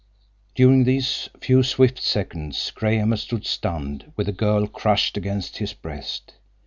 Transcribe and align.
During 0.55 0.83
these 0.85 1.29
few 1.41 1.61
swift 1.61 2.01
seconds 2.01 2.71
Graham 2.73 3.11
had 3.11 3.19
stood 3.19 3.45
stunned, 3.45 4.11
with 4.17 4.25
the 4.25 4.33
girl 4.33 4.65
crushed 4.65 5.15
against 5.15 5.57
his 5.59 5.73
breast. 5.73 6.33